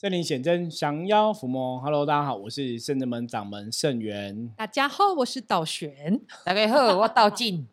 [0.00, 1.80] 圣灵显真，降妖伏魔。
[1.80, 4.48] Hello，大家好，我是圣人门掌门圣元。
[4.56, 6.20] 大家好，我是道玄。
[6.44, 7.66] 大家好，我道静。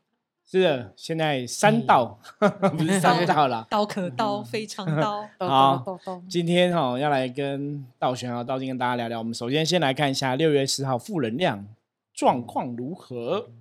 [0.43, 2.19] 是的，现在三道
[2.75, 5.23] 不是三道了，刀可刀，非常刀。
[5.37, 9.19] 好，今天哈要来跟道玄和道静跟大家聊聊。
[9.19, 11.67] 我们首先先来看一下六月十号负能量
[12.11, 13.51] 状况如何。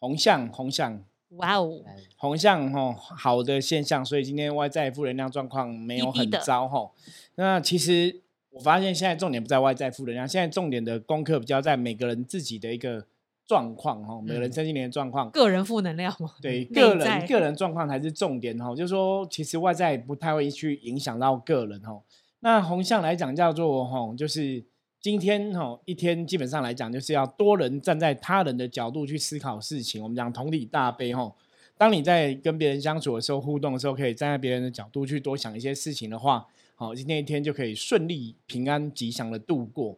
[0.00, 1.04] 红象，红象。
[1.36, 1.80] 哇哦，
[2.16, 6.90] 红象哈好的现象，所以今天外在负能量状况没有很糟哈。
[7.36, 13.06] 那其实我发现现在重点不在外在负能量，现在重点的功课比较在每个人自己的一个
[13.46, 15.30] 状况哈，每个人身心灵的状况。
[15.30, 16.32] 个人负能量吗？
[16.40, 18.74] 对，个人个人状况才是重点哈。
[18.74, 22.00] 就是说，其实外在不太会去影响到个人哈。
[22.40, 24.64] 那红象来讲叫做哈，就是。
[25.06, 30.02] 今天哈一天基本上来讲，就是要多人站在他人的角度去思考事情。
[30.02, 31.32] 我们讲同理大悲哈。
[31.78, 39.96] 当你在跟别人相处的时候、互动的时候，可以站在别人的角度去多想一些事情的话，好，今天一天就可以顺利、平安、吉祥的度过。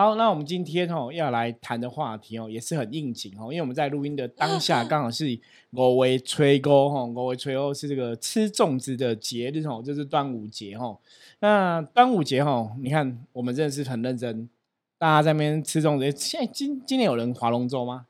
[0.00, 5.38] 好，那我们今天哦要来谈的话题哦也是很应景哦，因为我们在录音的当下 刚好是
[5.72, 10.98] 五月吹钩哈，五月吹钩是这个吃粽子的节日哦，就是端午节哦。
[11.40, 14.48] 那端午节哦，你看我们真的是很认真，
[14.96, 16.18] 大家在那边吃粽子。
[16.18, 18.06] 现在今今年有人划龙舟吗？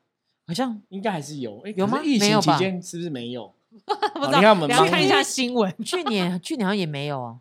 [0.47, 2.01] 好像应该还是有，哎有吗？
[2.05, 3.53] 疫情期间是不是没有？
[3.75, 7.41] 你看我们看一下 新闻，去年去年好像也没有哦。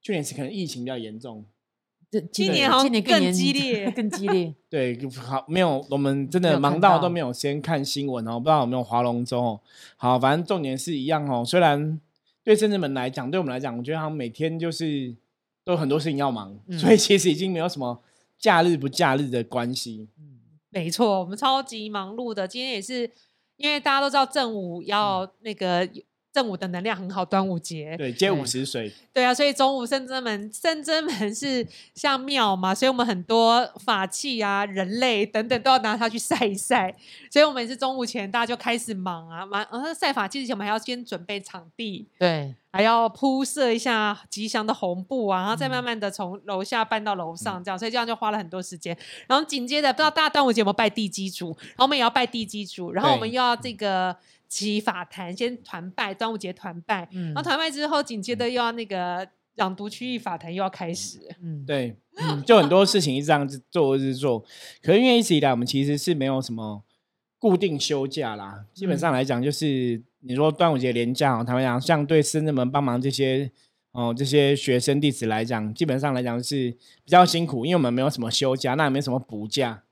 [0.00, 1.44] 去年是可能疫情比较严重，
[2.32, 4.54] 今年好像 更激烈，更激烈。
[4.68, 9.60] 对，好，没有，我们真的忙到都没有先看新闻哦，不知道有没有划龙舟哦。
[9.96, 11.44] 好，反正重点是一样哦。
[11.44, 12.00] 虽然
[12.42, 15.14] 对深圳们来讲，对我们来讲，我觉得好像每天就是。
[15.62, 18.02] 都有很多事情要忙，所以其实已经没有什么
[18.38, 20.08] 假日不假日的关系。
[20.18, 22.48] 嗯，没错，我们超级忙碌的。
[22.48, 23.08] 今天也是
[23.56, 25.86] 因为大家都知道正午要那个。
[26.32, 27.96] 正午的能量很好，端午节。
[27.96, 36.94] 对接五十水，对啊，所以中午圣真门 圣真门是像庙嘛，所以我们很多法器啊、人类等等都要拿它去晒一晒，
[37.30, 48.96] 所以我们是中午前大家就开始忙啊，忙呃晒法器之前我们还要先准备场地，对，还要铺设一下吉祥的红布啊，然后再慢慢的从楼下搬到楼上这样，所以这样就花了很多时间。
[49.26, 54.16] 然后紧接着不知道大家端午节有没有拜地基主，然后我们也要拜地基主，然后我们又要这个。
[54.50, 61.20] 起法坛先团拜，端午节团拜，嗯然后团拜之后，紧接着又要那个朗读区域法坛又要开始。
[61.40, 61.96] 嗯，对，
[62.44, 64.40] 就很多事情一直这样子做，一直做。
[64.82, 66.82] 可是因为一直以来我们其实是没有什么
[67.38, 73.50] 固定休假啦，基本上来讲就是你说端午节连假，他们讲像对师生们帮忙这些
[73.92, 76.70] 哦这些学生弟子来讲，基本上来讲是
[77.04, 79.84] 比较辛苦，因为我们没有什么休假，那也没什么补假。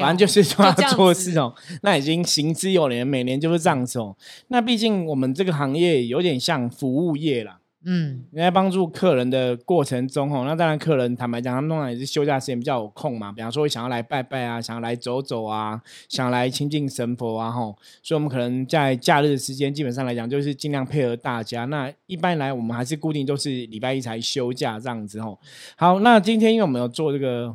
[0.00, 4.16] 反正就是说要做事哦，那已经行之有年，每年就是这样子哦。
[4.48, 21.66] 那毕竟我们这个行业有点像服务业啦，嗯，你在帮助客人的过程中哦，那当然客人坦白讲，他们通常也是休假时间比较有空嘛，比方说想要来拜拜啊，想要来走走啊，想来亲近神佛啊，吼，所以我们可能在假日的时间，基本上来讲就是尽量配合大家。
[21.66, 25.38] 那一般来，我们还是固定都是礼拜一才休假这样子吼。
[25.76, 27.54] 好，那今天因为我们有做这个。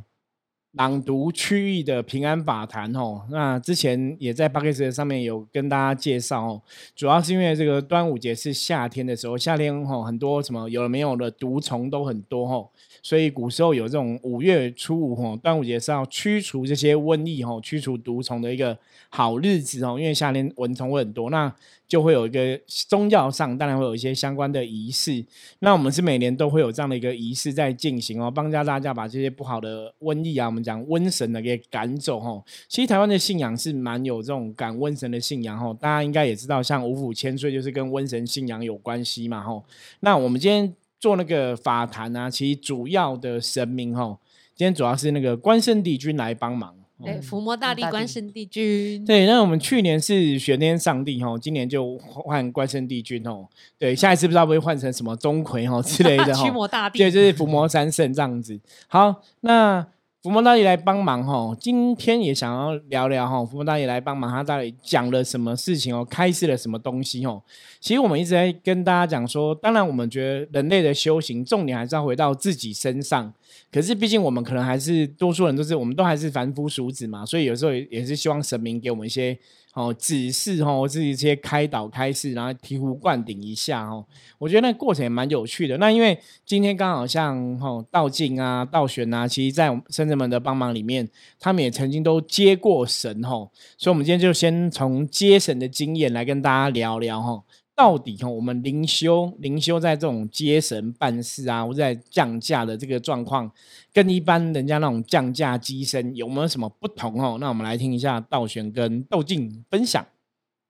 [0.74, 6.62] 朗读区域的平安法坛哦，那之前也在八 K 时上面有跟大家介绍哦，
[6.96, 12.70] 主要是因为这个端午节是夏天的时候，夏天吼很多什么有了没有的毒虫都很多吼，
[13.02, 18.78] 所以古时候有这种五月初五吼，端午节是要驱除这些瘟疫吼，驱除毒虫的一个
[19.10, 21.52] 好日子哦，因为夏天蚊虫会很多那。
[21.90, 25.26] 就会有一个宗教上，当然会有一些相关的仪式。
[25.58, 32.44] 那我们是每年都会有这样的一个仪式在进行哦，帮助大家把这些不好的瘟疫啊，们讲瘟神的给赶走哈。
[32.68, 39.64] 其实台湾的信仰是蛮有这种赶瘟神的信仰哈，大家应该也知道，像五府千岁就是跟瘟神信仰有关系嘛哈。
[40.02, 44.18] 那我们今天做那个法坛啊，其实主要的神明哈，
[44.56, 46.76] 今天主要是那个关圣帝君来帮忙。
[47.02, 49.06] 对，伏魔大帝、关圣帝君。
[49.06, 53.48] 对，那我们去年是玄天上帝哈，今年就换关圣帝君哦。
[53.78, 56.44] 对，下一次不知道会换成什么钟馗哈之类的哈。
[56.44, 57.00] 驱魔大帝。
[57.00, 58.60] 对，就是伏魔三圣这样子。
[58.88, 59.88] 好，那
[60.22, 67.42] 伏魔大帝来帮忙哈，今天也想要聊聊哈，伏魔大帝来帮忙，他到底讲了什么事情哦，开示了什么东西哦。
[67.80, 73.34] 其实我们一直在跟大家讲说，当然我们觉得人类的修行重点还是要回到自己身上。
[73.72, 79.38] 可是，毕竟我们可能还是多数人都是，我们都还是凡夫俗子嘛，所以有时候也是希望神明给我们一些
[79.80, 84.06] 哦指示哦，我自己直接开导开示，然后醍醐灌顶一下哦。
[84.38, 85.78] 我觉得那过程也蛮有趣的。
[85.78, 91.08] 那因为今天刚好像哦道静啊、道玄啊，其实在深圳们的帮忙里面，
[91.40, 97.42] 他们也曾经都接过神哦，所以我们今天就先从接神的经验来跟大家聊聊哈。
[97.80, 103.50] 到底哈，我们灵修灵修在这种接神办事啊，或者在降价的这个状况，
[103.94, 107.38] 跟一般人家那种降价机身有没有什么不同哦？
[107.40, 110.06] 那我们来听一下道玄跟窦静分享。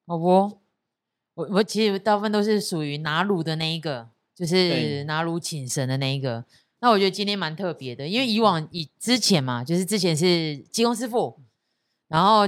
[0.06, 0.60] 好不？
[1.34, 6.46] 我我其实大部分都是属于拿炉的那一个，就是拿炉请神的那一个。
[6.80, 11.40] 那我觉得今天蛮特别的，因为以往以之前嘛，就是之前是济公师傅，
[12.08, 12.48] 然后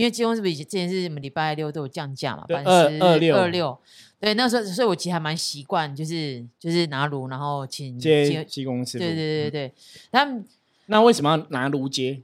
[0.00, 3.78] 因为鸡公师傅以前之前是什么礼拜六都有降价嘛，百分之二六二六，
[4.18, 9.50] 对，那时候所以我其实还蛮习惯，就是就是拿炉，然后请接济济公师傅，对对对嗯。
[9.50, 9.74] 对，
[10.10, 10.42] 他们
[10.86, 12.22] 那为什么要拿炉接？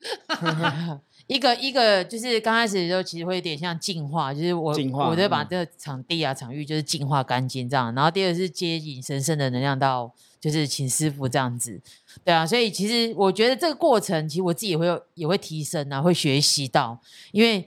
[1.32, 7.94] 一个一个就是刚开始的时候，其实会有点像净化，就是我我都会把嗯这个场地啊、场域就是净化干净这样。
[7.94, 11.80] 然后第二个是接引神圣的能量到，就是请师傅这样子，
[12.22, 12.46] 对啊。
[12.46, 17.00] 所以其实我觉得这个过程，其实我自己也会有也会提升啊，会学习到，
[17.30, 17.66] 因为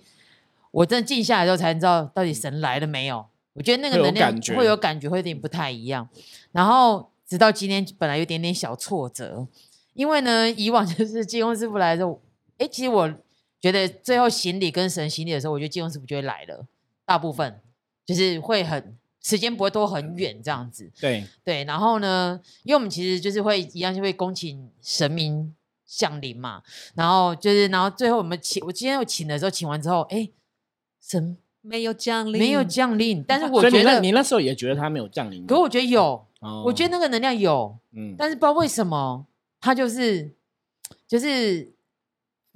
[0.69, 3.25] 我真的静下来之后才知道到底神来了没有。
[3.53, 6.07] 我觉得那个能量会有感觉，会有点不太一样。
[6.51, 9.47] 然后直到今天，本来有点点小挫折，
[9.93, 12.21] 因为呢，以往 就是金庸师傅来的时候，
[12.59, 13.11] 哎，其实我
[13.61, 16.65] 觉得最后行礼跟神行礼的时候，我觉得济公师傅就会来了，
[17.05, 17.59] 大部分
[18.05, 20.91] 就是会很时间不会拖很远这样子。
[20.99, 25.55] 对，对，然后呢，因为我们其实就是会一样，就会恭请神明
[25.85, 26.61] 降临嘛，
[26.93, 30.29] 然后就是，然后最后我们请，我今天我请的时候，请完之后，哎，
[31.01, 39.25] 神没有降临，没有降临，但是 我觉得，你那时候也觉得他没有降临吗，可我觉得有，哦我觉得那个能量有，嗯，但是不知道为什么，
[39.59, 40.31] 他就是
[41.07, 41.73] 就是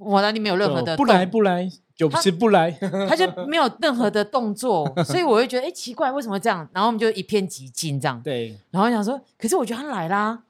[0.00, 2.70] 我那里没有任何的不来不来就是不来，
[3.06, 6.66] 他就没有任何的动作， 所以我会觉得哎、诶奇怪，为什么这样？
[6.72, 10.44] 然后我们就一片寂静这样，对，然后我想说，可是我觉得他来啦，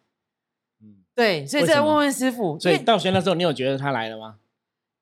[0.81, 4.37] 嗯，对，所以再问问师傅，所以因为道玄那时候你有觉得他来了吗？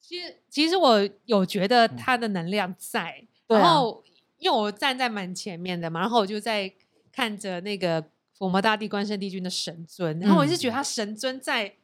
[0.01, 4.03] 其实其实我有觉得他的能量在，然后
[4.39, 6.73] 因为我站在蛮前面的嘛，然后我就在
[7.13, 8.03] 看着那个
[8.33, 11.75] 伏魔大帝关圣帝君的神尊，然后我嗯是觉得他神尊在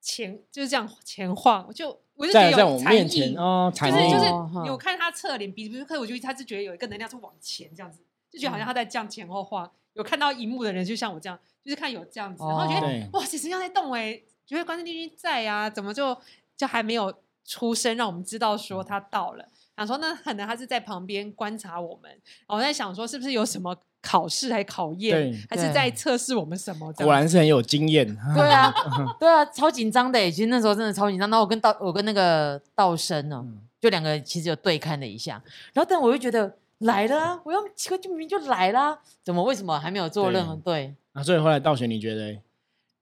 [0.00, 8.00] 前就是这样前晃，我就我就觉得在在有禅面前意哦，就是就是有看他侧脸，比比如看我觉得他是觉得有一个能量是往前这样子，
[8.30, 9.70] 就觉得好像他在这样前后晃。
[9.94, 16.16] 有看到荧幕的人，就像我这样，就是看有这样子，然后觉得、对哇，其实要在动哎、觉得关圣帝君在呀、怎么就
[16.56, 17.12] 就还没有
[17.44, 19.44] 出声，让我们知道说他到了。
[19.76, 26.92] 想说那可能他是在旁边观察我们，然后我在想说是不是有什么考试还考验对，还是在测试我们什么？
[26.94, 28.72] 果然是很有经验，对啊，
[29.20, 31.28] 对啊，超紧张的耶，其实那时候真的超紧张。
[31.30, 35.42] 然后我跟道，我跟那个道生呢、嗯就两个其实有对看了一下，
[35.72, 40.94] 然后但我又觉得来了啊，我要奇怪，就明明就来啦，怎么为什么还没有做任何对？
[41.14, 42.42] 那，所以后来道玄你觉得欸？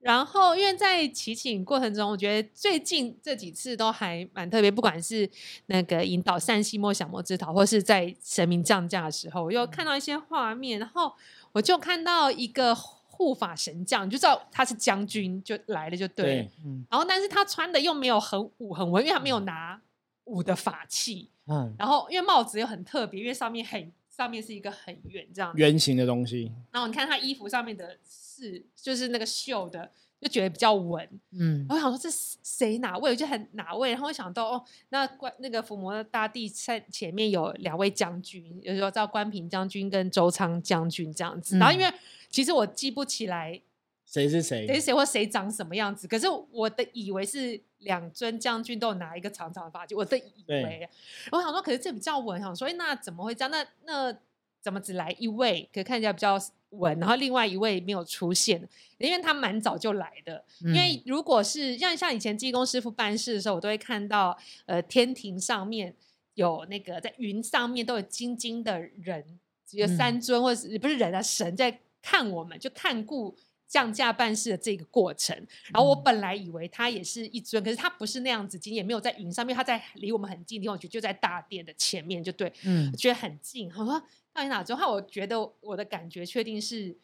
[0.09, 5.29] 然后，因为在祈请过程中，我觉得最近这几次都还蛮特别，不管是
[5.67, 11.13] 那个引导善西莫小莫之桃，或是在神明降价的时候，我又看到一些画面，然后
[11.53, 16.43] 我就看到一个护法神将，你就知道他是将军，就来了就对了。
[16.43, 19.79] 对，嗯然后，但是他穿的又没有很武很文，因为他没有拿
[20.25, 29.89] 武的法器，嗯，然后因为帽子又很特别，因为上面很上面是一个很圆这样子，圆形的东西，然后你看他衣服上面的是就是那个绣的，
[30.21, 31.09] 就觉得比较稳。
[31.31, 41.57] 嗯然后我想说这是谁哪位，我就很哪位，然后我想到哦，那关那个伏魔大帝在前面有两位将军，有时候叫关平将军跟周仓将军这样子。
[41.57, 41.97] 然后因嗯为
[42.29, 43.63] 其实我记不起来
[44.05, 44.67] 谁是谁？
[44.67, 50.89] 谁是谁或谁长什么样子，可是我的以为是两尊将军都有拿一个长长的发髻，我真以对为。
[51.33, 53.51] 我想说，可是这比较稳，想说，哎，那怎么会这样？
[53.51, 54.19] 那那
[54.61, 55.69] 怎么只来一位？
[55.73, 56.39] 可看起来比较
[56.71, 58.61] 稳，然后另外一位没有出现，
[58.99, 60.45] 因为他蛮早就来的。
[60.61, 65.95] 因嗯为如果是像像以前济公师傅办事的时候，我都会看到呃天庭上面
[66.35, 69.39] 有那个在云上面都有金金的人，
[69.71, 73.35] 有嗯三尊或者是不是人啊神在看我们，就看顾
[73.69, 75.37] 降价办事的这个过程。
[75.73, 83.71] 然后我嗯本来以为他也是一尊，可是他不是那样子，今天也没有在云上面，他在离我们很近的地方，我觉得就在大殿的前面，就对，嗯我觉得很近。
[83.77, 86.97] 我说到底哪尊后，我觉得我的感觉确定是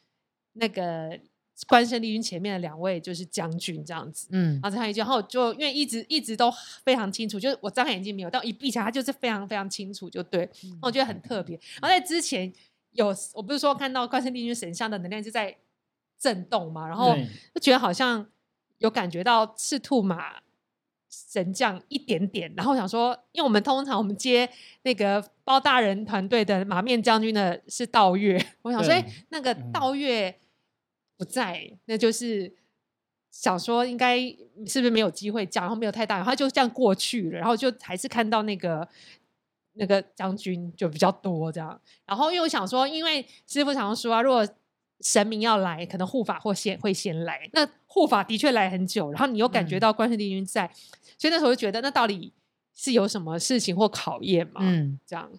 [0.55, 1.19] 那个
[1.67, 4.29] 关圣帝君前面的两位就是将军这样子。
[4.31, 6.51] 嗯然后再看一句，然后就因为一直一直都
[6.83, 10.49] 非常清楚，就是我张开眼睛没有，但我一闭起来，他就是非常非常清楚，就对。
[10.65, 11.59] 嗯我觉得很特别。
[11.81, 12.53] 然后在之前
[12.93, 15.55] 有，我不是说看到关圣帝君神像的能量就在
[16.19, 17.15] 震动嘛，然后
[17.55, 18.27] 就觉得好像
[18.79, 20.43] 有感觉到赤兔马
[21.11, 24.49] 神将一点点，然后想说，因为我们通常我们接
[24.83, 30.37] 那个包大人团队的马面将军的是道月，我想说，对哎，那个嗯道月
[31.17, 32.53] 不在，那就是
[33.31, 34.19] 想说应该
[34.67, 38.89] 是不是没有机会讲，然后没有太大，然后就这样过去了，然后就还是看到那个
[39.75, 41.81] 那个将军就比较多这样。
[42.07, 44.45] 然后因为我想说，因为师傅常说啊，如果
[45.01, 47.49] 神明要来，可能护法或先会先来。
[47.53, 50.71] 那护法的确来很久，然后你又感觉嗯到关圣帝君在，
[51.19, 52.33] 所以那时候就觉得，那到底
[52.75, 54.61] 是有什么事情或考验嘛？
[54.61, 55.31] 嗯这样，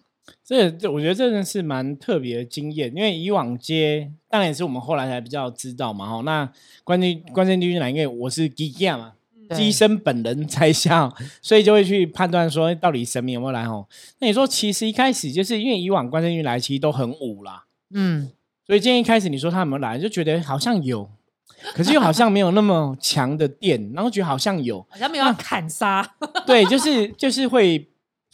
[0.44, 6.20] 这这我觉得真的是蛮特别的经验，因为以往接当然也是我们后来才比较知道嘛，哈。
[6.22, 6.50] 那
[6.82, 9.12] 关键关键地区来，因为我是基亚嘛，
[9.48, 13.86] 对机身本人在下，所以就会去判断说到底神明有没有来吼。
[14.18, 18.30] 那你说其实一开始就是因为以往关圣帝君来其实都很武啦，嗯，
[18.66, 21.08] 所以今天一开始你说他有没有来，就觉得好像有，
[21.74, 27.88] 可是又好像没有那么强的电，然后觉得好像有，好像没有要砍杀， 对，就是就是会。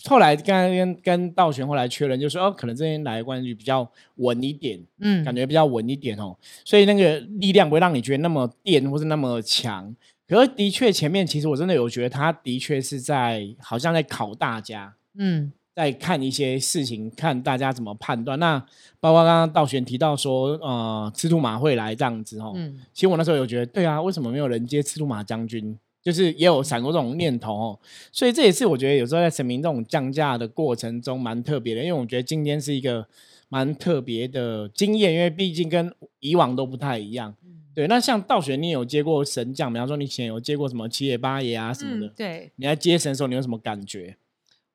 [0.07, 9.95] 后来刚刚跟跟道玄后来确认，就说哦，可能这边来的关系比较稳一点，嗯，感觉比较稳一点哦，所以那个力量不会让你觉得那么电或是那么强。
[10.27, 18.39] 可是的确前面其实我真的有觉得他的确是在好像在考大家，嗯在看一些事情，看大家怎么判断。
[18.39, 18.59] 那
[19.01, 25.79] 包括刚刚道玄提到说，呃，赤兔马会来这样子哦，嗯其实我那时候有觉得，对啊，为什么没有人接赤兔马将军？
[26.03, 27.79] 就是也有闪过这种念头哦，
[28.11, 33.07] 所以这也是我觉得有时候在神明这种降价的过程中蛮特别的，因为我觉得今天是一个
[33.49, 37.33] 蛮特别的经验，因为毕竟跟以往都不太一样。
[37.73, 42.53] 对，那像道玄，你有接过神将，比方说你以前有接过什么七爷八爷啊什么的，嗯，对。
[42.57, 44.17] 你在接神的时候，你有什么感觉？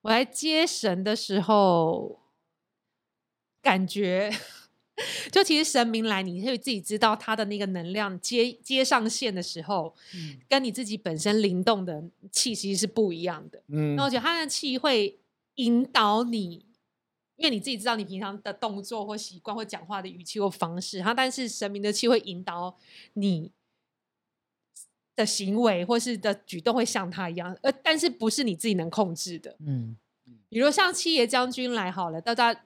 [0.02, 2.20] 我来接神的时候，
[3.60, 4.30] 感觉
[5.30, 13.62] 就其实神明来，你会自己知道他的那个能量接接上线的时候，嗯跟你自己本身灵动的气息是不一样的。
[13.68, 15.18] 嗯那我觉得他的气会
[15.56, 16.64] 引导你，
[17.36, 22.76] 因为你自己知道你平常的动作或习惯或讲话的语气或方式，哈，但是神明的气会引导
[23.14, 23.52] 你
[25.18, 29.56] 的行为或是的举动会像他一样，呃，但是不是你自己能控制的。
[29.66, 29.96] 嗯
[30.48, 32.58] 比如像七爷将军来好了，大家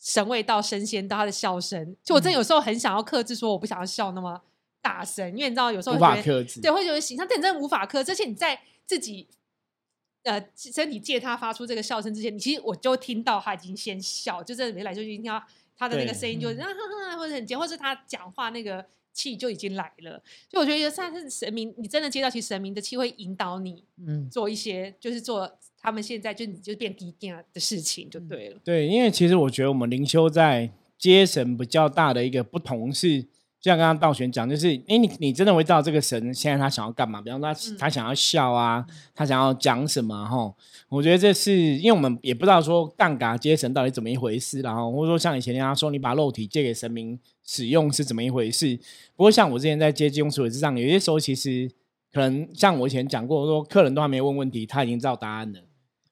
[0.00, 4.40] 神位到神仙到他的笑声，就我真的有时候很想要克制，说我不想要笑那么
[4.80, 6.60] 大声，因为你知道有时候无会觉得法克制。
[6.60, 9.26] 对，会觉得形象，但你真的无法克制，而且你在自己
[10.22, 15.42] 呃身体借他发出这个笑声之前，你其实我就听到他已经先笑，就真的没来就已经听到
[15.76, 18.84] 他的那个声音就嗯啊哈哈，或者很尖，或是他讲话那个
[19.18, 20.22] 气就已经来了。
[20.48, 28.60] 所以我觉得算是神明，你真的接到，其实神明的气会引导你嗯做一些，就是做他们现在就你就变低调的事情嗯就对了。
[28.62, 33.28] 对，因为其实我觉得我们灵修在接神比较大的一个不同是，就
[33.68, 37.20] 像刚刚道玄讲，就是哎，你你真的会知道这个神现在他想要干嘛？
[37.20, 38.84] 比方说他、嗯他想要笑啊，
[39.14, 40.52] 他想要讲什么哈？
[40.88, 48.76] 我觉得这是因为我们也不知道说杠杆接神到底怎么一回事，然后或者说像以前人家说你把肉体借给神明使用是怎么一回事。
[49.14, 51.70] 不过像我之前在接金融水之上，有些时候其实
[52.12, 55.60] 可能像我以前讲过，说客人都还没问问题，他已经知道答案了。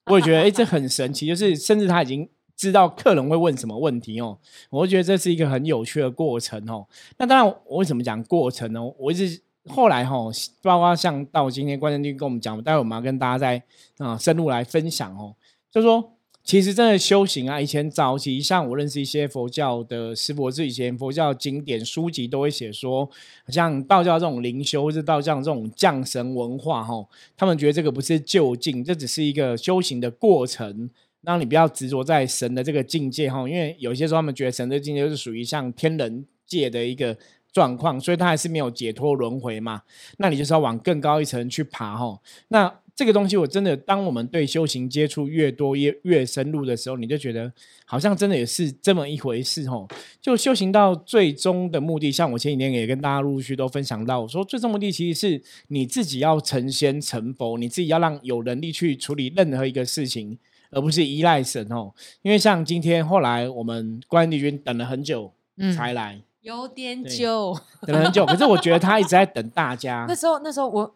[0.07, 4.39] 我也觉得，哎、这很神奇，就是甚至他已经知道客人会问什么问题哦。
[4.71, 6.87] 我觉得这是一个很有趣的过程哦。
[7.19, 8.81] 那当然，我为什么讲过程呢？
[8.99, 10.17] 我一直后来哈、
[10.63, 13.63] 包括像到今天关键君跟我们讲，待会我们要跟大家再
[13.99, 15.35] 啊、深入来分享哦。
[15.71, 16.13] 就说
[16.45, 23.11] 其实真的修行啊，以前早期像我认识一些佛教的师傅，是以前佛教经典书籍都会写说，
[23.49, 27.05] 像道教这种灵修，或是道教这种降神文化哈、
[27.37, 30.89] 他们觉得这个不是就近，这只是一个修行的过程。
[31.23, 37.17] 让你不要执着在神的这个境界哈，因为有些时候他们觉得神的境界就是属于像天人界的一个
[37.53, 39.83] 状况，所以他还是没有解脱轮回嘛。
[40.19, 42.21] 那你就是要往更高一层去爬哈。
[42.49, 47.53] 那这个东西我真的，当我们对修行接触越多越越深入的时候，你就觉得
[47.85, 49.87] 好像真的也是这么一回事哈。
[50.19, 60.39] 就修行到最终的目的，像我前几天也跟大家陆续都分享到，我说最终目的其实是你自己要成仙成佛，你自己要让有能力去处理任何一个事情。
[60.77, 61.91] 而不是依赖神哦，
[62.21, 70.15] 因为像今天后来我们关帝君等了很久嗯才来，有点久，等了很久，可是我觉得他一直在等大家 那。
[70.15, 70.95] 时候那时候我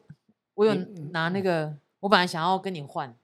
[0.52, 0.74] 我有
[1.12, 3.16] 拿那个，我本来想要跟你换，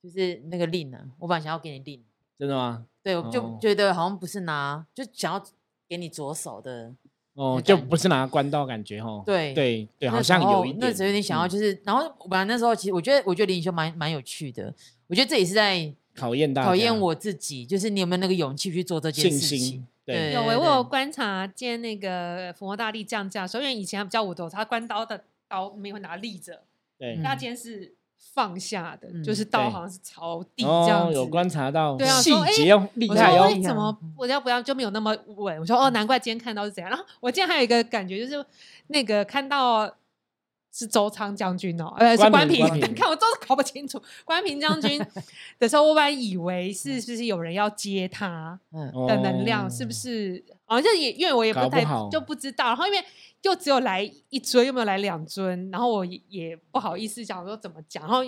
[0.00, 2.00] 就是那个令啊，我本来想要给你令，
[2.38, 2.86] 真的吗？
[3.02, 5.44] 对，我就哦觉得好像不是拿，就想要
[5.88, 6.94] 给你左手的，
[7.40, 9.22] 哦，就不是拿关刀感觉哦。
[9.24, 14.74] 对对对，好像有一点，那时候有点想要，嗯就是，然后我本来那时候其实我觉得，我觉得灵修蛮蛮有趣的，
[15.06, 19.86] 我觉得这也是在考验大家，考验我自己，就是你有没有那个勇气去做这件事情心。。
[20.04, 26.62] 对对有诶、我有观察今天那个伏魔大帝降价的时候，因为以前他比较武斗，他关刀的刀没有拿立着，
[26.98, 27.94] 对嗯他今天是
[28.32, 31.14] 放下的，嗯就是刀好像是朝地这样哦，子。
[31.14, 33.62] 有观察到对啊细节哦，厉害哦说为。
[33.62, 35.58] 什么我要不要就没有那么稳？
[35.58, 36.90] 我说哦，难怪今天看到是怎样。
[36.90, 38.44] 然后我今天还有一个感觉，就是
[38.88, 39.90] 那个看到
[40.72, 42.64] 是周仓将军哦，呃，是关关平。
[42.76, 45.04] 你看我都搞不清楚关平将军
[45.58, 50.44] 的时候，我本来以为是是不是有人要接他嗯，的能量，是不是？
[50.76, 52.98] 好像也因为我也不太就不知道，然后因为
[53.42, 58.22] 又只有来一尊，又没有来两尊，然后我也也不好意思讲说怎么讲，然后。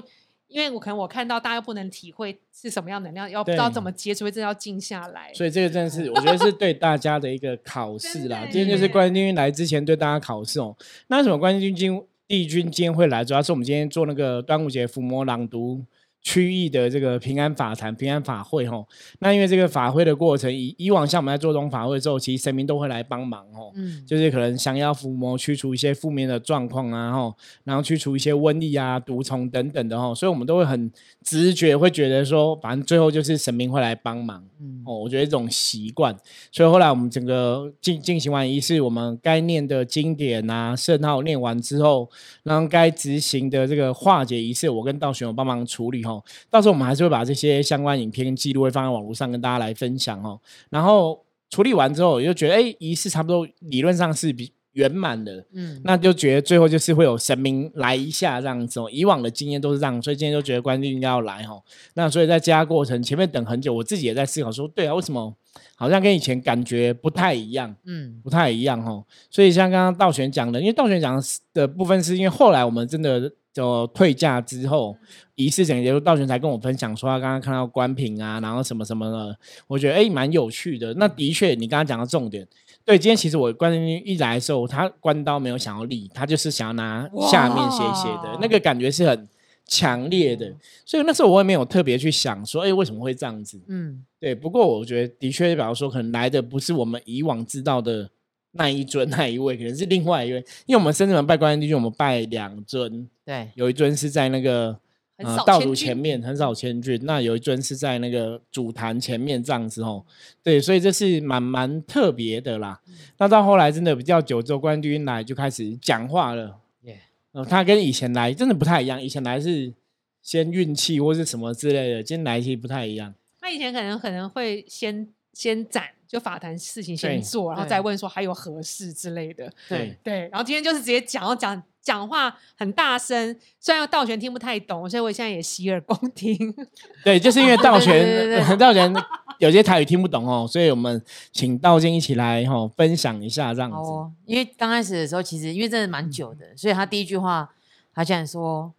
[0.49, 5.33] 因为我可能我看到大家又不能体会是什么样能量，要不知道怎么接，除非真的要静下来。
[5.33, 10.77] 所以这个真的是，我觉得是对大家的一个考试啦今天就是耶关帝君来之前对大家考试哦。
[11.07, 13.25] 那为什么关帝君帝君今天会来？
[13.25, 15.83] 主要是我们今天做那个端午节伏魔朗读
[16.23, 18.87] 区域的这个平安法坛、平安法会吼。
[19.19, 23.73] 那因为这个法会的过程，以以往像我们在做这种法会之后，其实神明都会来帮忙哦。
[23.75, 30.91] 嗯，就是可能想要伏魔驱除一些负面的状况啊，吼，然后驱除一些瘟疫啊、毒虫等等的吼，所以我们都会很
[31.23, 34.45] 直觉会觉得说，反正最后就是神明会来帮忙。
[34.61, 36.17] 嗯哦，我觉得这种习惯，
[36.53, 42.09] 所以后来我们整个进进行完仪式，我们该念的经典啊、圣号念完之后，
[42.45, 46.23] 然后该执行的这个化解仪式，我跟道玄有帮忙处理哦。
[46.51, 50.41] 到时候我们还是会把这些相关影片跟记录会放在网络上跟大家来分享哦。
[50.71, 58.89] 然后处理完之后，我就觉得，哎，仪式差不多理论上是比圆满的，嗯，那就觉得最后就是会有神明来一下这样子哦。
[58.91, 61.63] 以往的经验都是这样，所以今天就觉得关帝应该要来哦。
[61.93, 65.35] 那所以在加过程前面等很久，我自己也在思考说，对啊，为什么
[65.77, 67.77] 好像跟以前感觉不太一样？
[67.85, 69.05] 嗯不太一样哦。
[69.31, 74.97] 所以像刚刚道玄讲的，因为道玄讲的部分是因为后来我们真的就退价之后，
[75.35, 80.95] 仪式整个结束，道玄才跟我分享说他刚刚看到关平啊，然后什么什么的，我觉得哎蛮有趣的。
[80.95, 82.47] 那的确你刚刚讲的重点。
[82.85, 89.29] 对，今天其实我关进一来的时候，他关刀没有想要立，他就是想要拿下面斜斜的那个感觉是很
[89.67, 90.53] 强烈的，
[90.85, 93.61] 所以那时候我也没有特别去想说，哎，为什么会这样子？
[93.69, 98.11] 嗯对，不过我觉得的确，比方说，可能来的不是我们以往知道的
[98.53, 100.39] 那一尊那一位，可能是另外一位。
[100.67, 104.79] 因为我们深圳门拜关帝君，我们拜两尊，对，有一尊是在那个
[105.17, 110.05] 呃道主少千钧前面，很少千钧；那有一尊是在那个主坛前面这样子哦。
[110.43, 112.81] 对，所以这是蛮蛮特别的啦。
[113.19, 116.59] 那到后来真的比较久之后，关帝君来就开始讲话了。
[116.83, 117.01] 耶，
[117.33, 119.73] 呃，他跟以前来真的不太一样，以前来是
[120.21, 123.15] 先运气或是什么之类的，今天来其实不太一样。
[123.41, 129.51] 他以前可能可能会先先斩，就法坛事情先做，然后再问说还有何事之类的。
[129.69, 136.55] 对，对，然后今天就是直接讲，要讲讲话很大声，虽然道玄听不太懂，所以我现在也洗耳恭听。
[137.03, 138.07] 对，就是因为道玄
[138.59, 138.93] 道玄
[139.39, 143.77] 有些台语听不懂哦，所以我们请道静一起来哈、哦、分享一下这样子。
[143.77, 147.53] 哦，因为刚开始的时候，其实因为真的蛮久的，所以他第一句话，
[147.93, 148.73] 他竟然说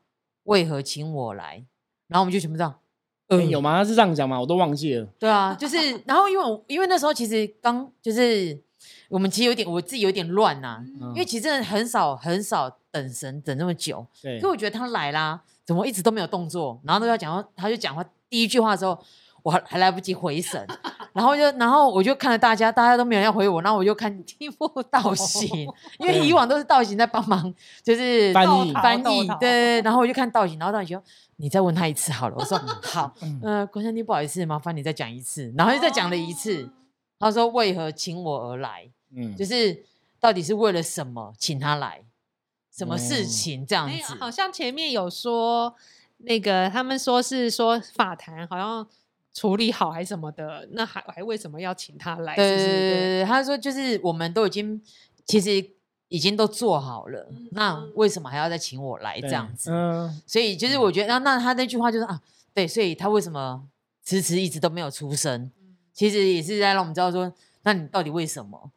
[0.43, 1.65] 为何请我来，
[2.07, 2.73] 然后我们就全部这样，
[3.39, 3.77] 诶有吗？
[3.77, 4.39] 他是这样讲吗？
[4.39, 5.05] 我都忘记了。
[5.19, 8.57] 对啊，就是，然后因为我因为那时候其实刚就是
[9.09, 16.79] 我们其实有点我自己有点乱呐、嗯因为其实真的很少很少等神等那么久，对可我觉得他来啦，怎么一直都没有动作？
[16.83, 18.97] 然后都要讲话，他就讲话第一句话的时候，
[19.43, 20.65] 我还还来不及回神，
[21.13, 25.67] 然后就然后我就看着大家，大家都没有人要回我，然后我就看听不道行，
[25.99, 27.53] 因为以往都是道行在帮忙，
[27.83, 31.03] 就是翻译翻译，对 然后我就看道行，然后道行说。
[31.37, 36.69] 你再问他一次好了，我说嗯好，嗯呃，关山弟不好意思，麻烦你再讲一次，然后又再讲了一次，
[37.19, 39.83] 他说为何请我而来，嗯，就是
[40.19, 42.03] 到底是为了什么请他来，
[42.71, 45.73] 什么事哦情这样哎，子，好像前面有说
[46.19, 48.87] 那个，他们说是说法坛好像
[49.33, 52.35] 处理好还是什么的，那还还为什么要请他来？
[52.35, 52.89] 对对对
[53.21, 54.81] 对，他说就是我们都已经
[55.25, 55.65] 其实
[56.09, 59.71] 已经都做好了，那为什么还要再请我来这样子？
[59.71, 62.21] 嗯，所以就是我觉得，那那他那句话就是啊，
[62.53, 63.63] 对，所以他为什么
[64.03, 65.51] 迟迟一直都没有出声？
[65.91, 68.71] 其实也是在让我们知道说，那你到底为什么？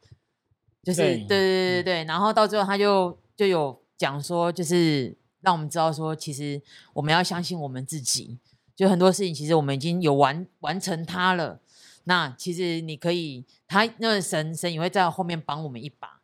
[0.83, 6.61] 就是对对对对对对，然后到最后他就就有讲说，就是让我们知道说，其实
[6.93, 8.37] 我们要相信我们自己，
[8.77, 11.59] 就很多事情其实我们已经有完完成它了。
[12.03, 16.21] 那其实你可以，他那个神神也会在后面帮我们一把，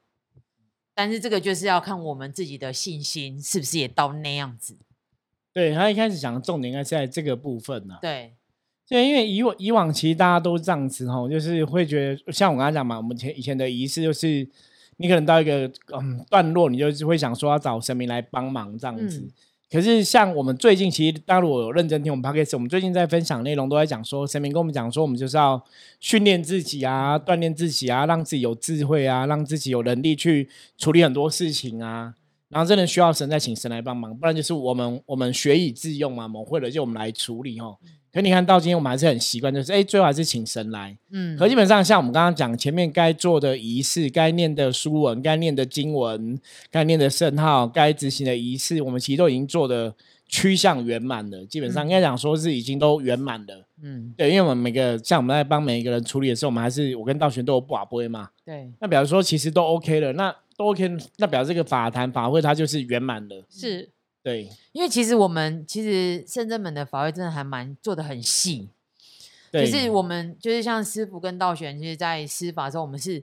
[0.94, 4.78] 但是这个就是要看我们自己的信心是不是也到那样子。
[5.52, 8.34] 对他一开始讲的重点应该是在这个部分呢、对，
[8.88, 14.48] 对，因为以往以往其实大家都这样子吼，就是会觉得像我刚才讲嘛，我们前以前的仪式就是
[14.98, 19.20] 你可能到一个嗯段落，你就是会想说要找神明来帮忙这样子。
[19.20, 19.32] 嗯
[19.74, 25.60] 可是像我们最近，其实大家如果有认真听我们 podcast，我们最近在分享内容都在讲说，神明跟我们讲说，我们就是要
[26.00, 32.14] 训练自己啊，锻炼自己啊，让自己有智慧啊，让自己有能力去处理很多事情啊。
[32.50, 37.76] 然后真的需要神再请神来帮忙，不然就是我们我们学以致用嘛，某会了就我们来处理哦。
[38.14, 40.96] 可你看到今天，我们还是很习惯，就是哎，最后还是请神来。
[41.10, 49.96] 嗯，可基本上，像我们刚刚讲前面该做的仪式、该念的书文、该念的经文、该念的圣号、该执行的仪式，我们其实都已经做的
[50.28, 51.44] 趋向圆满了。
[51.48, 53.66] 基本上应该讲说是已经都圆满了。
[53.82, 58.30] 嗯，对，因为我们每个像我们在帮每一个人处理的时候，我们还是我跟道玄都有把杯嘛。
[58.46, 63.44] 对，那表示说其实都 OK 了，那都 OK，那表示这个法坛法会它就是圆满了。
[63.50, 63.90] 是
[64.24, 68.70] 对，因为其实我们其实圣真门的法会真的还蛮做的很细，
[69.52, 73.22] 对，就是我们就是像师傅跟道玄，其实，在施法的时候，我们是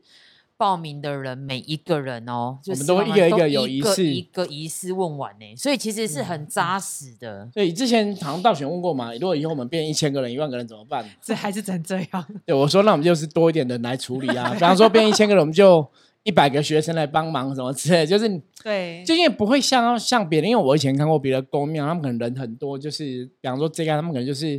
[0.58, 7.48] 报名的人每一个人哦，就我们是我们都会一个一个有仪式一个仪式问完呢，所以其实是很扎实的。
[7.54, 11.08] 所以之前好像道玄问过嘛，如果以后我们变一千个人、一万个人怎么办？
[11.22, 12.26] 这还是成这样。
[12.44, 15.90] 对，我说那我们就是多一点人来处理啊，比方说变一千个人，我们就
[16.22, 18.28] 一百个学生来帮忙什么之类，就是
[18.62, 24.56] 对，就因为不会像像别人，因为我以前看过别的公庙，他们可能人很多，就是比方说这个他们可能就是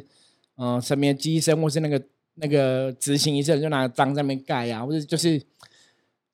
[0.58, 2.02] 嗯、呃神明机身或是那个
[2.36, 5.39] 那个执行医生就拿章在那边盖啊，或者就是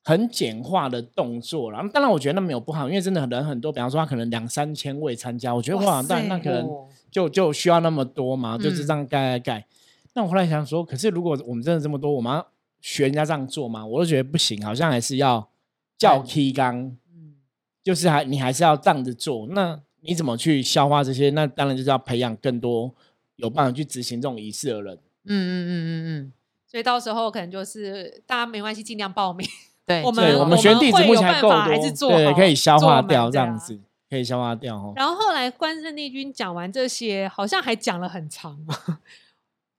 [0.04, 1.86] 很简化的动作啦。
[1.94, 9.68] 当然我觉得那没有不好，因为真的人很多，比方说他可能两三千位参加，我觉得哇，那那可能哦就就需要那么多嘛，就是嗯这样盖盖盖。
[10.14, 12.48] 那我后来想说，可是如果我们真的这么多，我们要
[12.88, 13.86] 学人家这样做吗？
[13.86, 15.50] 我都觉得不行，好像还是要
[15.98, 16.74] 叫 K 纲。
[17.14, 17.36] 嗯，
[17.84, 21.30] 就是还你还是要这样子做，那你怎么去消化这些？
[21.32, 22.96] 那当然就是要培养更多
[23.36, 24.96] 有办法去执行这种仪式的人。
[25.26, 26.34] 嗯嗯嗯嗯嗯，
[26.66, 29.46] 所以到时候可能就是大家没关系，尽量报名。
[29.86, 33.78] 对，我们对，我们选弟子目前还够会有办法还，是做对，可以消化掉这样子，
[34.10, 34.94] 可以消化掉哦。
[34.96, 38.66] 然后后来关圣帝君讲完这些，好像还讲了很长。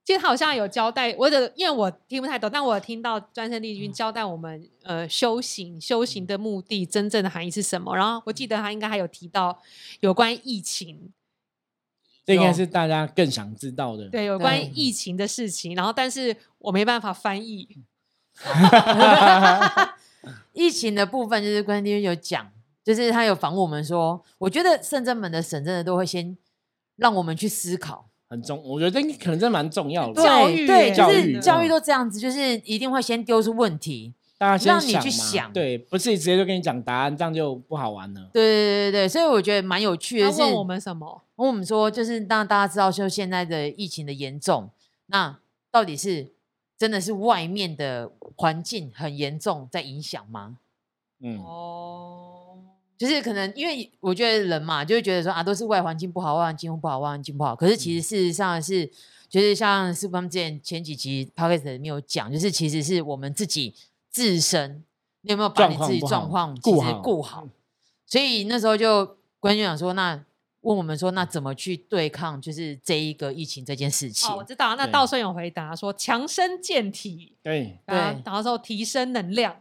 [0.08, 7.94] 其实他好像有交代，我的因为我听不太懂，但我有听到关圣帝君交代我们呃修行修行的目的真正的含义是什么。
[7.94, 9.60] 然后我记得他应该还有提到
[10.00, 11.12] 有关疫情，
[12.24, 14.08] 这应该是大家更想知道的。
[14.08, 15.74] 对有关疫情的事情。
[15.74, 17.68] 然后但是我没办法翻译，
[20.54, 22.50] 疫情的部分就是关帝有讲，
[22.82, 26.34] 就是他有访问我们说，我觉得圣真门的神真的都会先
[26.96, 30.22] 让我们去思考，很重，我觉得这可能真的蛮重要的。
[30.22, 38.28] 教育对，就教育是教育嗯都这样子，就是一定会先丢出问题，大家先让你想嘛去想对，不是直接就跟你讲答案，这样就不好玩了。
[38.32, 41.22] 对对对对，所以我觉得蛮有趣的是，问我们什么？
[41.36, 44.68] 问我们说，就是让大家知道，就现在的疫情的严重，
[45.06, 45.38] 那
[45.70, 46.32] 到底是
[46.76, 50.58] 真的是外面的环境很严重在影响吗？
[51.20, 52.37] 嗯，哦，
[52.98, 57.54] 就是可能因为我觉得人嘛，就会觉得说啊，都是外环境不好，外环境不好，外环境不好。
[57.54, 58.90] 可是其实事实上是，
[59.28, 63.72] 就是像师傅他们之前前几集 p o c a s t 里面有讲，就是其实是我们自己
[64.10, 64.82] 自身，
[65.20, 67.46] 你有没有把你自己状况其实顾好？
[68.04, 70.20] 所以那时候就关键讲说，那
[70.62, 74.28] 问我们说，那怎么去对抗就是这一个疫情这件事情？
[74.28, 74.74] 哦，我知道。
[74.74, 79.54] 那对道顺有回答说，强身健体，对，对然后然后说提升能量。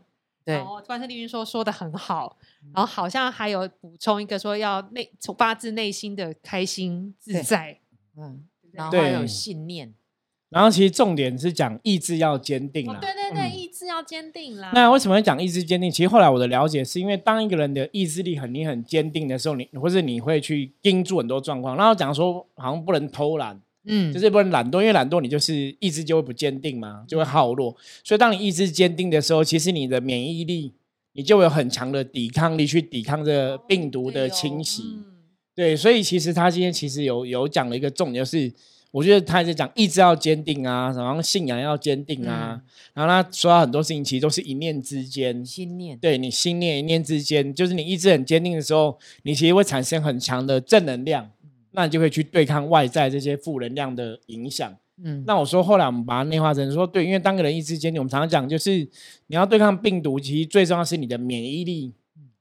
[0.48, 2.38] 对然后关圣帝君说说的很好，
[2.74, 7.80] 然后好像还有补充一个说要内从发自内心的开心自在。
[8.18, 9.94] 嗯，然后对还有信念，
[10.50, 13.00] 然后其实重点是讲意志要坚定哦啦。
[13.00, 14.72] 对对对，嗯意志要坚定啦。
[14.74, 15.92] 那为什么会讲意志坚定？
[15.92, 21.76] 其实后来我的了解是因为，当一个人的意志力很你很坚定的时候，你或是你会去盯住很多状况。
[21.76, 27.76] 然后讲说好像不能偷懒，嗯，就是不能懒惰，因为懒惰你就是意志就会不坚定嘛，就会耗弱。
[28.04, 30.74] 所以当你意志坚定的时候，其实你的免疫力
[31.14, 34.84] 你就会有很强的抵抗力去抵抗这个病毒的侵袭。
[34.84, 35.06] 嗯
[35.58, 38.54] 对，所以其实他今天其实有有讲了一个重点，就是
[38.92, 42.62] 我觉得他在讲意志要坚定啊，然后信仰要坚定啊，
[42.94, 45.44] 然后他说到很多事情其实都是一念之间。
[45.44, 51.28] 心念，对你心念一念之间，就是你意志很坚定的时候，你其实会产生很强的正能量，
[51.78, 54.76] 那你就会去对抗外在这些负能量的影响。
[55.04, 58.80] 嗯，那我说后来我们把它内化成说，对，因为当个人意志坚定，我们常常讲就是
[59.28, 61.94] 你要对抗病毒，其实最重要是你的免疫力。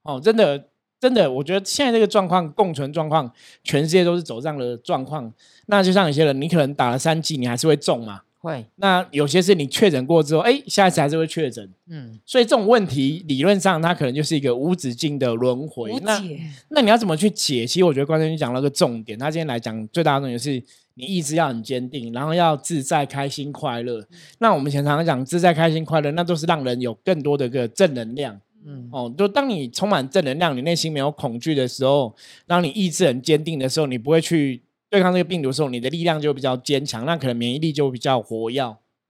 [0.05, 0.69] 哦，真的
[0.99, 3.31] 真的，我觉得现在这个状况共存状况，
[3.63, 5.31] 全世界都是走这样的状况。
[5.67, 8.23] 那就像有些人，你可能打了三剂，你还是会中嘛。
[8.47, 11.69] 会，那有些是你确诊过之后，哎，下一次还是会确诊。
[11.89, 15.93] 嗯，所以这种问题理论上它可能就是一个无止境的轮回。
[16.03, 16.23] 那。
[16.69, 17.67] 那你要怎么去解？
[17.67, 20.63] 其实我觉得关键就讲到一个重点，他今天来讲最大的重点是
[20.95, 24.07] 你意志要很坚定，然后要自在、开心、快乐。
[24.39, 28.41] 那我们前常常讲自在、开心、快乐，那都是让人有更多的个正能量。
[28.67, 32.15] 嗯，哦，就当你充满正能量，你内心没有恐惧的时候，
[32.47, 34.63] 当你意志很坚定的时候，你不会去
[34.97, 38.63] 对抗这个病毒的时候，你的力量就比较坚强，那可能免疫力就比较活跃。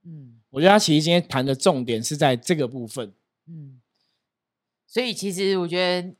[0.04, 3.12] 嗯，我觉得他其实今天谈的重点是在这个部分。
[3.46, 3.80] 嗯，
[4.86, 6.14] 所以其实我觉得，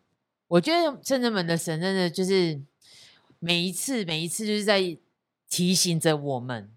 [0.47, 2.61] 我觉得圣人们的神真的就是
[3.41, 4.97] 每一次每一次就是在
[5.51, 6.71] 提醒着我们，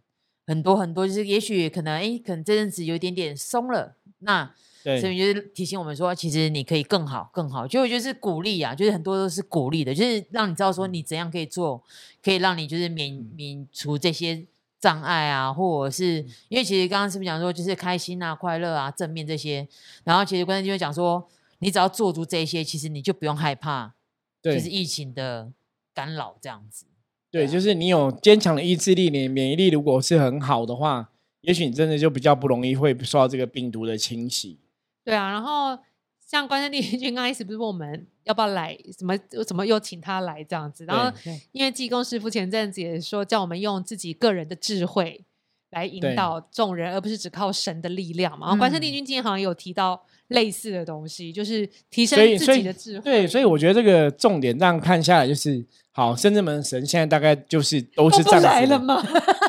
[0.47, 4.99] 很多很多，就是也许可能哎，可能这阵子有一点点松了，那对。
[4.99, 11.83] 所以就是提醒我们说，其实你可以更好更好，就我觉得是鼓励啊，就是很多都是鼓励的，就是让你知道说你怎样可以做，
[12.23, 14.45] 可以让你就是免免除这些
[14.79, 19.67] 障碍啊，或者是因为其实刚刚是不是讲说就是开心啊、快乐啊、正面这些，
[20.03, 21.27] 然后其实关键就会讲说，
[21.59, 23.93] 你只要做足这些，其实你就不用害怕，
[24.41, 24.55] 对。
[24.55, 25.51] 就是疫情的
[25.93, 26.85] 干扰这样子。
[27.29, 31.11] 对，就是你有坚强的意志力，你免疫力如果是很好的话，
[31.41, 34.57] 也许你真的就比较不容易会受到这个病毒的侵袭。
[35.03, 35.77] 对啊，然后
[36.25, 41.11] 像关山帝君刚开始不是问我们要不要来，怎么怎么又请他来这样子，然后
[41.51, 45.25] 因为济公师傅前阵子也说叫我们用自己个人的智慧
[45.71, 48.47] 来引导众人，而不是只靠神的力量嘛。
[48.47, 53.03] 然后关山帝嗯君今天好像有提到类似的东西，就是提升自己的智慧。
[53.03, 59.03] 对，所以我觉得这个重点这样看下来，就是好，深圳门神现在大概就是都是不这样来了吗？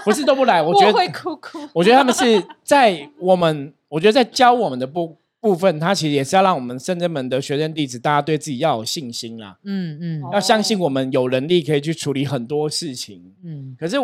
[0.04, 1.58] 不是都不来，我觉得会哭哭。
[1.74, 13.33] 我觉得他们是在我们，我觉得在教我们的部部分，他其实也是要让我们圣真门的学生弟子，大家对自己要有信心啦，嗯嗯哦要相信我们有能力可以去处理很多事情。
[13.42, 13.96] 嗯，可是，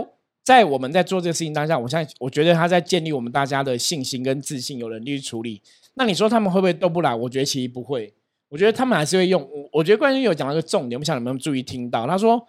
[0.43, 5.61] 在我们在做这个事情当下，我相信，我觉得他在建立我们大家的信心跟自信，有能力去处理。
[5.95, 7.15] 那你说他们会不会都不来？
[7.15, 8.15] 我觉得其实不会，
[8.49, 9.43] 我觉得他们还是会用。
[9.43, 12.47] 我我觉得关键有讲到一个重点，我不晓得你们有没有注意听到，他说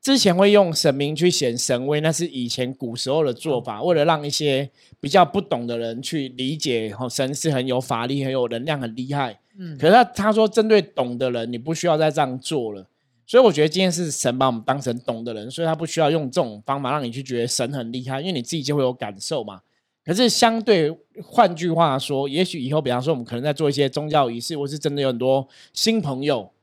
[0.00, 9.38] 之前会用神明去显神威，那是以前古时候的做法，为了让一些比较不懂的人去理解，哦，神是很有法力、很有能量、很厉害。
[9.58, 12.86] 嗯可是他他说，针对懂的人，你不需要再这样做了。
[13.26, 19.60] 所以我觉得今天是神把我们当成懂的人，所以他不需要用这种方法让你去觉得神很厉害，因为你自己就会有感受嘛。
[20.02, 20.90] 可是相对，
[21.22, 26.59] 换句话说，也许以后，比方说我们可能在做一些宗教仪式，或是真的有很多新朋友，嗯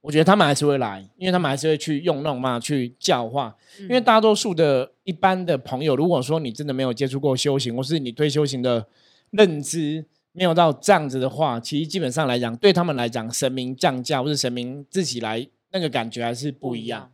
[0.00, 3.54] 我觉得他们还是会来，因为他们还是会去用那种嘛去教化。
[3.80, 8.86] 因嗯为大多数的一般的朋友，如果说你真的没有接触过修行，或是你对修行的
[9.30, 17.10] 认知没有到这样子的话，其实基本上来讲，对他们来讲，神明降价或是神明自己来，那个感觉还是不一样。。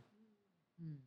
[0.78, 0.98] 嗯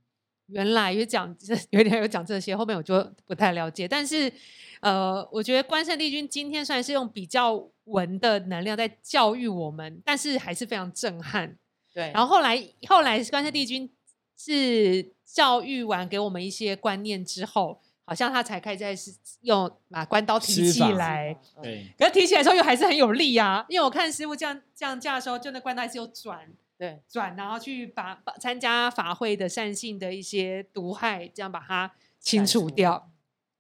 [0.48, 3.86] 原来有讲这 有点有讲这些，后面我就不太了解。
[3.86, 4.32] 但是，
[4.80, 11.58] 呃，我觉得关圣帝君今天虽然是用比较文的能量在教育我们，但是还是非常震撼。
[11.98, 13.90] 对，然后后来后来关圣帝君
[14.38, 21.36] 是教育完给我们一些观念之后，好像他才开始在是用把关刀提起来。
[21.64, 26.48] 对，可是提起来的时候又还是很有力啊，因为我看师傅这样这样架的时候，就那关刀还是有转。
[26.78, 33.10] 对，转，然后去把把参加法会的善性的一些毒害，这样把它清除除掉，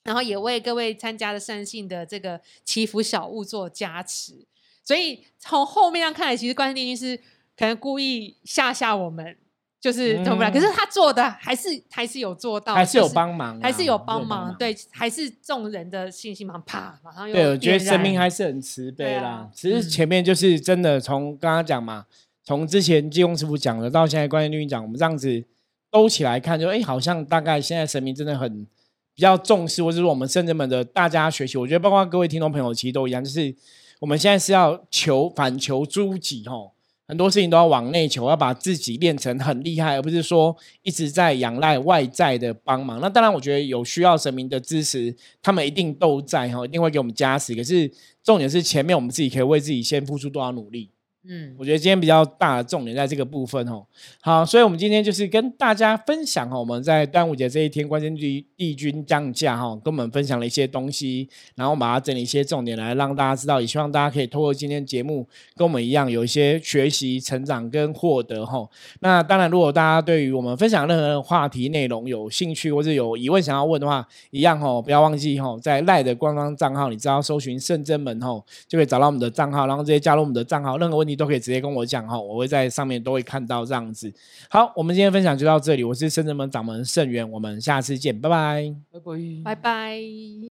[0.03, 4.45] 然后也为各位参加的善性的这个祈福小物做加持。
[4.83, 7.19] 所以从后面上看来，其实关圣帝君是
[7.57, 9.35] 可能故意吓吓我们，
[9.81, 10.51] 就是做不来。
[10.51, 14.73] 可是他做的还是还是有做到，还是有就帮忙啊，还是有帮忙，对。
[14.73, 19.49] 对，还是众人的信心嘛，啪，马上又对，我觉得点燃神明还是很慈悲啦对啊。
[19.55, 22.05] 只是前面就是真的从刚刚讲嘛，
[22.43, 25.43] 从之前济公师傅讲的到现在关键律讲，我们这样子
[25.89, 28.67] 兜起来看，就哎，好像大概现在神明真的很
[29.15, 33.55] 比较重视，或者说我们圣人们的大家学习，我觉得包括各位听众朋友其实都一样，就是
[33.99, 36.76] 我们现在是要求反求诸己吼。
[37.07, 42.99] 很多事情都要往内求，要把自己练成很厉害，而不是说一直在仰赖外在的帮忙。
[42.99, 47.55] 那当然，我觉得有需要神明的支持，他们一定都在哈，一定会给我们加持。
[47.55, 47.89] 可是
[48.21, 50.91] 重点是前面我们自己可以为自己先付出多少努力。
[51.29, 53.85] 嗯，我觉得今天比较大的重点在这个部分哦。
[54.21, 68.65] 好，所以我们今天就是跟大家分享哈，我们在端午节这一天，关键帝帝君降价哈，跟我们分享了一些东西，然后把它整理一些重点来让大家知道，也希望大家可以透过今天节目跟我们一样有一些学习、成长跟获得哈。
[69.01, 84.13] 那当然，如果大家对于我们分享任何话题内容有兴趣或者有疑问想要问的话，一样哦，不要忘记哦，在赖的官方账号，你只要搜寻圣真门哦，就可以找到我们的账号，然后直接加入我们的账号，任何问题都可以直接跟我讲哈，我会在上面都会看到这样子。
[84.49, 88.73] 好，我们今天分享就到这里，我是深圳门掌门盛元，我们下次见，拜拜。
[88.91, 90.56] 拜拜，拜拜。